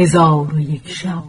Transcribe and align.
هزار 0.00 0.54
و 0.54 0.60
یک 0.60 0.88
شب. 0.88 1.22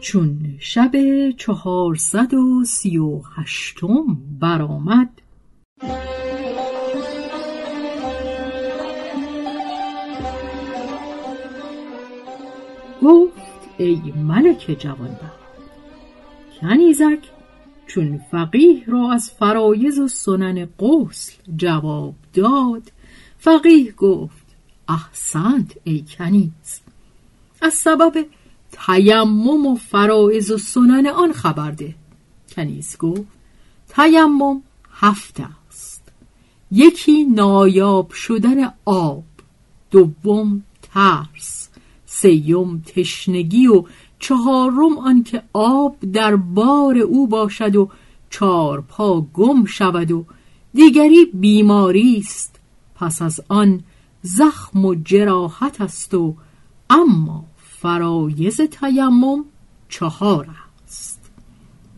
چون 0.00 0.56
شب 0.58 0.90
چهارصد 1.36 2.34
و 2.34 2.64
سی 2.64 2.98
و 2.98 3.20
هشتم 3.36 4.18
برآمد 4.40 5.08
گفت 13.02 13.34
ای 13.78 14.12
ملک 14.16 14.76
جوانبخت 14.78 15.44
کنیزک 16.60 17.18
چون 17.86 18.20
فقیه 18.30 18.84
را 18.86 19.12
از 19.12 19.30
فرایز 19.30 19.98
و 19.98 20.08
سنن 20.08 20.68
غسل 20.78 21.32
جواب 21.56 22.14
داد. 22.34 22.92
فقیه 23.38 23.92
گفت 23.92 24.43
احسنت 24.88 25.72
ای 25.84 26.04
کنیز. 26.18 26.80
از 27.62 27.74
سبب 27.74 28.26
تیمم 28.72 29.66
و 29.66 29.74
فرایز 29.74 30.50
و 30.50 30.58
سنن 30.58 31.06
آن 31.06 31.32
خبر 31.32 31.70
ده. 31.70 31.94
کنیز 32.48 32.96
گفت 32.98 33.22
تیمم 33.88 34.62
هفت 34.92 35.40
است. 35.68 36.02
یکی 36.72 37.24
نایاب 37.24 38.12
شدن 38.12 38.72
آب 38.84 39.24
دوم 39.90 40.62
ترس 40.92 41.68
سیوم 42.06 42.82
تشنگی 42.86 43.66
و 43.66 43.84
چهارم 44.18 44.98
آنکه 44.98 45.42
آب 45.52 45.96
در 46.12 46.36
بار 46.36 46.98
او 46.98 47.26
باشد 47.26 47.76
و 47.76 47.90
چار 48.30 48.80
پا 48.80 49.20
گم 49.20 49.64
شود 49.64 50.12
و 50.12 50.24
دیگری 50.74 51.24
بیماری 51.24 52.16
است. 52.18 52.60
پس 52.94 53.22
از 53.22 53.40
آن 53.48 53.82
زخم 54.26 54.84
و 54.84 54.94
جراحت 54.94 55.80
است 55.80 56.14
و 56.14 56.36
اما 56.90 57.44
فرایز 57.56 58.60
تیمم 58.60 59.44
چهار 59.88 60.48
است. 60.84 61.30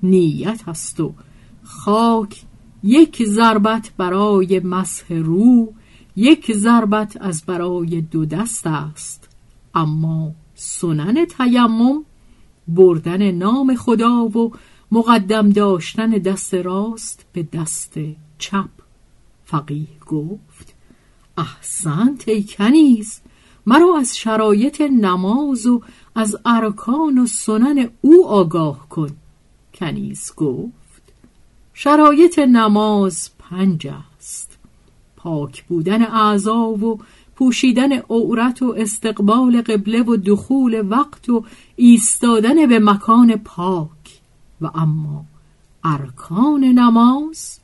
نیت 0.02 0.68
است 0.68 1.00
و 1.00 1.14
خاک 1.62 2.42
یک 2.82 3.24
ضربت 3.24 3.92
برای 3.96 4.60
مسح 4.60 5.14
رو 5.14 5.72
یک 6.16 6.52
ضربت 6.52 7.16
از 7.20 7.42
برای 7.46 8.00
دو 8.00 8.24
دست 8.24 8.66
است. 8.66 9.28
اما 9.74 10.32
سنن 10.54 11.24
تیمم 11.24 12.04
بردن 12.68 13.30
نام 13.30 13.74
خدا 13.74 14.24
و 14.24 14.52
مقدم 14.92 15.50
داشتن 15.50 16.10
دست 16.10 16.54
راست 16.54 17.26
به 17.32 17.42
دست 17.42 17.94
چپ 18.38 18.70
فقیه 19.44 19.98
گفت. 20.06 20.75
احسنت 21.36 22.28
ای 22.28 22.42
کنیز 22.42 23.20
مرا 23.66 23.98
از 23.98 24.16
شرایط 24.16 24.80
نماز 24.80 25.66
و 25.66 25.82
از 26.14 26.36
ارکان 26.44 27.18
و 27.18 27.26
سنن 27.26 27.88
او 28.00 28.26
آگاه 28.28 28.88
کن. 28.88 29.10
کنیز 29.74 30.32
گفت 30.36 31.02
شرایط 31.74 32.38
نماز 32.38 33.30
پنج 33.38 33.86
است. 33.86 34.58
پاک 35.16 35.64
بودن 35.64 36.02
اعضا 36.02 36.68
و 36.68 36.98
پوشیدن 37.36 37.92
عورت 37.92 38.62
و 38.62 38.74
استقبال 38.78 39.62
قبله 39.62 40.02
و 40.02 40.16
دخول 40.16 40.86
وقت 40.88 41.28
و 41.28 41.44
ایستادن 41.76 42.66
به 42.66 42.78
مکان 42.78 43.36
پاک. 43.36 44.20
و 44.60 44.70
اما 44.74 45.24
ارکان 45.84 46.64
نماز 46.64 47.55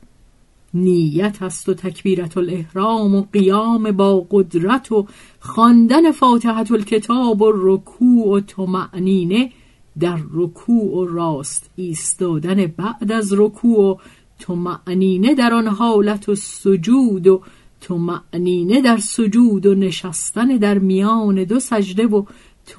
نیت 0.73 1.41
است 1.41 1.69
و 1.69 1.73
تکبیرت 1.73 2.37
الاحرام 2.37 3.15
و 3.15 3.25
قیام 3.33 3.91
با 3.91 4.27
قدرت 4.31 4.91
و 4.91 5.07
خواندن 5.39 6.11
فاتحت 6.11 6.71
الکتاب 6.71 7.41
و 7.41 7.51
رکوع 7.55 8.37
و 8.37 8.39
تمعنینه 8.39 9.51
در 9.99 10.19
رکوع 10.31 10.97
و 10.97 11.05
راست 11.05 11.69
ایستادن 11.75 12.65
بعد 12.65 13.11
از 13.11 13.33
رکوع 13.33 13.91
و 13.91 13.95
تمعنینه 14.39 15.35
در 15.35 15.53
آن 15.53 15.67
حالت 15.67 16.29
و 16.29 16.35
سجود 16.35 17.27
و 17.27 17.41
معنینه 17.89 18.81
در 18.81 18.97
سجود 18.97 19.65
و 19.65 19.75
نشستن 19.75 20.47
در 20.47 20.79
میان 20.79 21.43
دو 21.43 21.59
سجده 21.59 22.07
و 22.07 22.23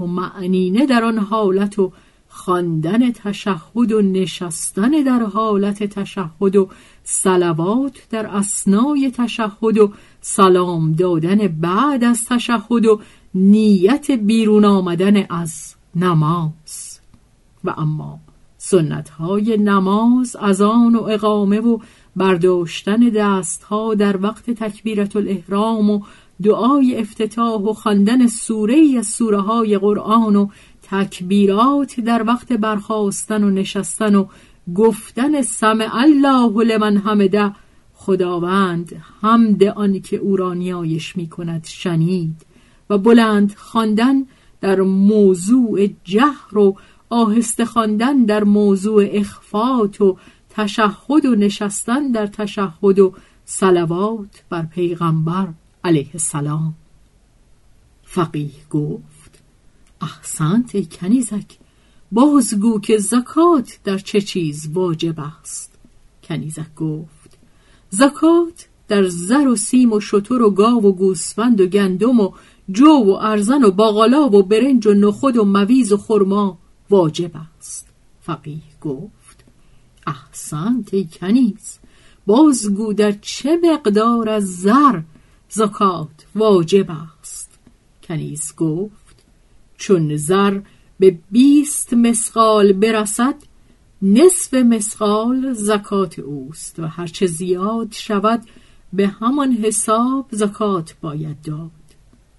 معنینه 0.01 0.87
در 0.87 1.05
آن 1.05 1.19
حالت 1.19 1.79
و 1.79 1.93
خواندن 2.35 3.13
تشهد 3.13 3.93
و 3.93 4.03
نشستن 4.03 4.91
در 4.91 5.23
حالت 5.23 5.83
تشهد 5.83 6.57
و 6.57 6.69
سلوات 7.05 8.07
در 8.11 8.27
اسنای 8.27 9.13
تشهد 9.17 9.79
و 9.79 9.93
سلام 10.21 10.93
دادن 10.93 11.49
بعد 11.49 12.05
از 12.05 12.25
تشهد 12.29 12.87
و 12.87 13.01
نیت 13.35 14.11
بیرون 14.11 14.65
آمدن 14.65 15.27
از 15.31 15.75
نماز. 15.97 17.01
و 17.65 17.75
اما 17.77 18.19
سنت 18.59 19.09
های 19.09 19.57
نماز 19.57 20.37
از 20.37 20.61
آن 20.61 20.97
و 20.97 21.03
اقامه 21.03 21.61
و 21.61 21.79
برداشتن 22.17 23.01
دستها 23.01 23.95
در 23.95 24.23
وقت 24.23 24.51
تکبیرت 24.51 25.17
الاحرام 25.17 25.91
و 25.91 26.01
دعای 26.43 26.97
افتتاح 26.97 27.61
و 27.61 27.73
خواندن 27.73 28.27
سوره 28.27 28.95
از 28.99 29.07
سوره 29.07 29.41
های 29.41 29.79
قرآن 29.79 30.37
و 30.37 30.49
تکبیرات 30.91 32.01
در 32.01 32.23
وقت 32.23 32.53
برخواستن 32.53 33.45
و 33.45 33.51
نشستن 33.51 34.15
و 34.15 34.27
گفتن 34.75 35.43
سمع 35.43 35.91
الله 35.93 36.65
لمن 36.65 36.97
حمده 36.97 37.53
خداوند 37.95 39.03
حمد 39.21 39.65
آن 39.65 40.01
که 40.01 40.17
او 40.17 40.37
را 40.37 40.55
نیایش 40.55 41.17
می 41.17 41.29
کند 41.29 41.65
شنید. 41.65 42.47
و 42.91 42.99
بلند 42.99 43.55
خواندن 43.55 44.27
در 44.61 44.81
موضوع 44.81 45.89
جهر 46.05 46.59
و 46.59 46.77
آهسته 47.11 47.65
خواندن 47.65 48.25
در 48.25 48.45
موضوع 48.45 49.09
اخفات 49.11 50.01
و 50.01 50.17
تشهد 50.51 51.25
و 51.25 51.35
نشستن 51.35 52.13
در 52.13 52.27
تشهد 52.27 52.99
و 52.99 53.15
صلوات 53.45 54.45
بر 54.51 54.63
پیغمبر 54.63 55.49
علیه 55.85 56.11
السلام. 56.15 56.75
فقیه 58.05 58.51
گفت 58.71 59.14
احسنت 60.05 60.75
ای 60.75 60.87
کنیزک. 60.93 61.59
بازگو 62.13 62.81
که 62.81 62.99
زکات 62.99 63.79
در 63.85 63.99
چه 63.99 64.21
چیز 64.21 64.69
واجب 64.73 65.21
است. 65.21 65.73
کنیزک 66.25 66.75
گفت 66.77 67.39
زکات 67.91 68.69
در 68.89 69.09
زر 69.09 69.49
و 69.49 69.57
سیم 69.57 69.93
و 69.93 70.01
شتر 70.01 70.43
و 70.43 70.51
گاو 70.51 70.87
و 70.87 70.93
گوسفند 70.93 71.61
و 71.61 71.67
گندم 71.67 72.21
و 72.21 72.33
جو 72.71 73.05
و 73.05 73.11
ارزن 73.11 73.65
و 73.65 73.71
باقالا 73.71 74.29
و 74.29 74.43
برنج 74.43 74.87
و 74.87 74.95
نخود 74.95 75.37
و 75.37 75.45
مویز 75.45 75.93
و 75.93 75.97
خرما 75.97 76.59
واجب 76.91 77.31
است. 77.59 77.89
فقیه 78.23 78.61
گفت 78.81 79.45
احسنت 80.07 80.95
ای 80.95 81.09
کنیز 81.21 81.79
بازگو 82.27 82.93
در 82.93 83.13
چه 83.13 83.59
مقدار 83.63 84.29
از 84.29 84.57
زر 84.57 85.01
زکات 85.49 86.27
واجب 86.35 86.87
است؟ 87.21 87.59
کنیز 88.03 88.55
گفت 88.57 89.04
چون 89.85 90.17
زر 90.17 90.61
به 90.99 91.19
بیست 91.31 91.95
مسقال 91.95 92.73
برسد 92.73 93.35
نصف 94.03 94.55
مسقال 94.55 95.53
زکات 95.53 96.19
اوست 96.19 96.79
و 96.79 96.87
هرچه 96.87 97.27
زیاد 97.27 97.93
شود 97.93 98.43
به 98.93 99.07
همان 99.07 99.53
حساب 99.53 100.27
زکات 100.31 100.95
باید 101.01 101.43
داد. 101.43 101.71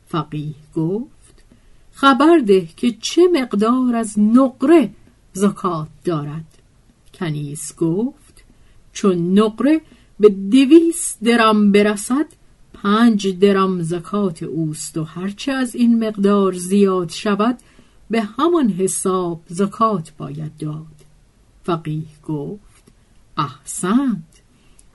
فقیه 0.08 0.54
گفت 0.76 1.44
خبر 1.92 2.38
ده 2.38 2.68
که 2.78 2.92
چه 2.92 3.22
مقدار 3.34 3.96
از 3.96 4.20
نقره 4.20 4.90
زکات 5.34 5.88
دارد. 6.04 6.58
کنیز 7.14 7.76
گفت 7.78 8.44
چون 8.94 9.40
نقره 9.40 9.82
به 10.20 10.30
دویست 10.30 11.24
درم 11.24 11.72
برسد 11.72 12.26
پنج 12.86 13.40
درم 13.40 13.82
زکات 13.82 14.44
اوست 14.44 14.98
و 14.98 15.04
هرچه 15.04 15.52
از 15.52 15.76
این 15.76 16.08
مقدار 16.08 16.54
زیاد 16.54 17.10
شود 17.10 17.58
به 18.10 18.22
همان 18.22 18.70
حساب 18.70 19.42
زکات 19.48 20.12
باید 20.18 20.58
داد. 20.58 20.96
فقیه 21.64 22.04
گفت 22.28 22.84
احسنت. 23.38 24.42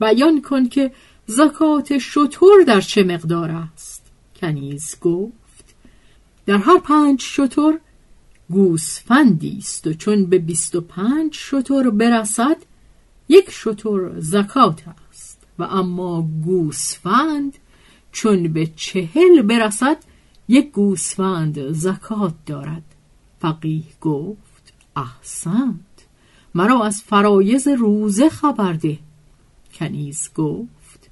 بیان 0.01 0.43
کن 0.43 0.69
که 0.69 0.93
زکات 1.27 1.99
شطور 1.99 2.63
در 2.67 2.81
چه 2.81 3.05
مقدار 3.05 3.51
است؟ 3.51 4.07
کنیز 4.37 4.97
گفت 5.01 5.75
در 6.47 6.57
هر 6.57 6.79
پنج 6.79 7.21
شطور 7.21 7.81
گوسفندی 8.51 9.57
است 9.59 9.87
و 9.87 9.93
چون 9.93 10.27
به 10.27 10.39
بیست 10.39 10.75
و 10.75 10.81
پنج 10.81 11.35
شتر 11.35 11.91
برسد 11.91 12.57
یک 13.29 13.51
شتر 13.51 14.21
زکات 14.21 14.83
است. 15.11 15.47
و 15.59 15.63
اما 15.63 16.29
گوسفند 16.45 17.59
چون 18.13 18.53
به 18.53 18.67
چهل 18.77 19.43
برسد 19.43 19.97
یک 20.49 20.73
گوسفند 20.73 21.73
زکات 21.73 22.35
دارد. 22.47 22.83
فقیه 23.41 23.83
گفت 24.01 24.73
احسنت 24.97 25.75
مرا 26.55 26.85
از 26.85 27.03
فرایز 27.03 27.69
روزه 27.69 28.29
خبر 28.29 28.73
ده. 28.73 28.99
کنیز 29.75 30.31
گفت 30.35 31.11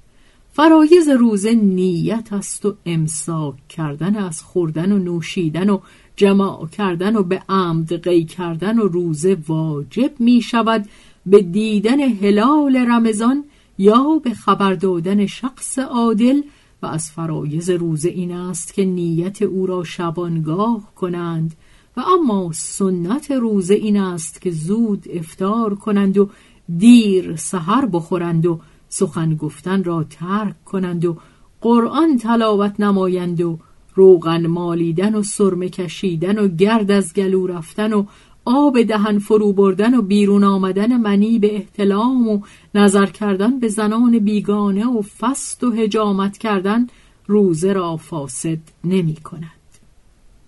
فرایز 0.51 1.09
روزه 1.09 1.53
نیت 1.53 2.33
است 2.33 2.65
و 2.65 2.75
امساک 2.85 3.67
کردن 3.67 4.15
از 4.15 4.43
خوردن 4.43 4.91
و 4.91 4.97
نوشیدن 4.97 5.69
و 5.69 5.79
جماع 6.15 6.67
کردن 6.67 7.15
و 7.15 7.23
به 7.23 7.43
عمد 7.49 8.03
قی 8.03 8.25
کردن 8.25 8.79
و 8.79 8.87
روزه 8.87 9.37
واجب 9.47 10.11
می 10.19 10.41
شود 10.41 10.85
به 11.25 11.41
دیدن 11.41 11.99
هلال 11.99 12.75
رمضان 12.75 13.43
یا 13.77 14.21
به 14.23 14.33
خبر 14.33 14.73
دادن 14.73 15.25
شخص 15.25 15.79
عادل 15.79 16.41
و 16.81 16.85
از 16.85 17.11
فرایز 17.11 17.69
روزه 17.69 18.09
این 18.09 18.31
است 18.31 18.73
که 18.73 18.85
نیت 18.85 19.41
او 19.41 19.65
را 19.65 19.83
شبانگاه 19.83 20.95
کنند. 20.95 21.55
و 21.97 22.01
اما 22.01 22.51
سنت 22.53 23.31
روزه 23.31 23.73
این 23.73 23.97
است 23.97 24.41
که 24.41 24.51
زود 24.51 25.05
افتار 25.13 25.75
کنند 25.75 26.17
و 26.17 26.29
دیر 26.77 27.35
سحر 27.35 27.85
بخورند 27.85 28.45
و 28.45 28.59
سخن 28.89 29.35
گفتن 29.35 29.83
را 29.83 30.03
ترک 30.03 30.63
کنند 30.65 31.05
و 31.05 31.17
قرآن 31.61 32.17
تلاوت 32.17 32.79
نمایند 32.79 33.41
و 33.41 33.59
روغن 33.95 34.47
مالیدن 34.47 35.15
و 35.15 35.23
سرمه 35.23 35.69
کشیدن 35.69 36.39
و 36.39 36.47
گرد 36.47 36.91
از 36.91 37.13
گلو 37.13 37.47
رفتن 37.47 37.93
و 37.93 38.05
آب 38.51 38.81
دهن 38.81 39.19
فرو 39.19 39.53
بردن 39.53 39.93
و 39.93 40.01
بیرون 40.01 40.43
آمدن 40.43 40.97
منی 40.97 41.39
به 41.39 41.55
احتلام 41.55 42.27
و 42.27 42.41
نظر 42.75 43.05
کردن 43.05 43.59
به 43.59 43.67
زنان 43.67 44.19
بیگانه 44.19 44.85
و 44.85 45.01
فست 45.01 45.63
و 45.63 45.71
هجامت 45.71 46.37
کردن 46.37 46.87
روزه 47.27 47.73
را 47.73 47.97
فاسد 47.97 48.59
نمی 48.83 49.15
کند. 49.15 49.51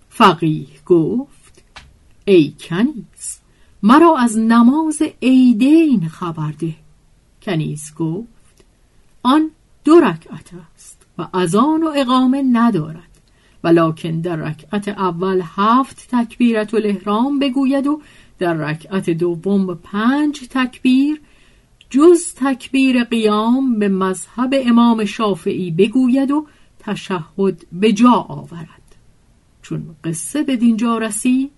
فقیه 0.10 0.68
گفت 0.86 1.64
ای 2.26 2.54
کنیز 2.60 3.40
مرا 3.84 4.18
از 4.18 4.38
نماز 4.38 5.02
عیدین 5.22 6.08
خبر 6.08 6.52
ده. 6.52 6.76
کنیز 7.42 7.94
گفت 7.98 8.66
آن 9.24 9.52
دو 9.84 10.00
رکعت 10.00 10.50
است 10.76 11.06
و 11.18 11.28
از 11.34 11.56
آن 11.56 11.84
و 11.84 11.92
اقامه 11.96 12.44
ندارد. 12.54 13.11
ولکن 13.64 14.22
در 14.22 14.36
رکعت 14.36 14.88
اول 14.88 15.42
هفت 15.56 16.08
تکبیرت 16.12 16.74
الاحرام 16.74 17.40
بگوید 17.40 17.88
و 17.88 18.02
در 18.40 18.54
رکعت 18.54 19.10
دوم 19.10 19.76
پنج 19.76 20.40
تکبیر 20.50 21.22
جز 21.90 22.34
تکبیر 22.36 23.04
قیام 23.04 23.80
به 23.80 23.90
مذهب 23.90 24.54
امام 24.54 25.06
شافعی 25.06 25.72
بگوید 25.72 26.32
و 26.32 26.48
تشهد 26.80 27.66
به 27.72 27.94
جا 27.94 28.12
آورد. 28.12 28.96
چون 29.62 29.96
قصه 30.04 30.44
به 30.44 30.56
دینجا 30.56 30.98
رسید 30.98 31.52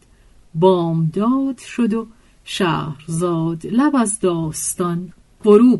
بامداد 0.55 1.57
شد 1.57 1.93
و 1.93 2.07
شهرزاد 2.43 3.65
لب 3.65 3.95
از 3.95 4.19
داستان 4.19 5.13
فرو 5.43 5.79